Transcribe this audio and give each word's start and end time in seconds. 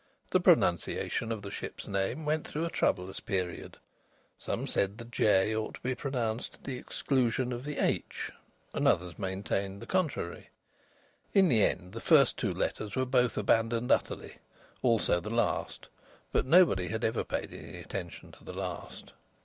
The 0.31 0.39
pronunciation 0.39 1.31
of 1.31 1.43
the 1.43 1.51
ship's 1.51 1.87
name 1.87 2.25
went 2.25 2.47
through 2.47 2.65
a 2.65 2.71
troublous 2.71 3.19
period. 3.19 3.77
Some 4.39 4.65
said 4.65 4.97
the 4.97 5.05
"j" 5.05 5.55
ought 5.55 5.75
to 5.75 5.81
be 5.81 5.93
pronounced 5.93 6.53
to 6.53 6.63
the 6.63 6.79
exclusion 6.79 7.53
of 7.53 7.63
the 7.65 7.77
"h," 7.77 8.31
and 8.73 8.87
others 8.87 9.19
maintained 9.19 9.79
the 9.79 9.85
contrary. 9.85 10.49
In 11.35 11.49
the 11.49 11.63
end 11.63 11.93
the 11.93 12.01
first 12.01 12.35
two 12.35 12.51
letters 12.51 12.95
were 12.95 13.05
both 13.05 13.37
abandoned 13.37 13.91
utterly, 13.91 14.37
also 14.81 15.19
the 15.19 15.29
last 15.29 15.87
but 16.31 16.47
nobody 16.47 16.87
had 16.87 17.03
ever 17.03 17.23
paid 17.23 17.53
any 17.53 17.77
attention 17.77 18.31
to 18.31 18.43
the 18.43 18.53
last. 18.55 19.13